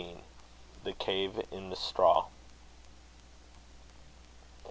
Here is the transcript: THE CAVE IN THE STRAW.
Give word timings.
THE 0.83 0.93
CAVE 0.93 1.45
IN 1.51 1.69
THE 1.69 1.75
STRAW. 1.75 2.25